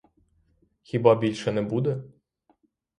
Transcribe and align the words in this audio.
Хіба 0.81 1.15
більше 1.15 1.51
не 1.51 1.61
буде? 1.61 2.03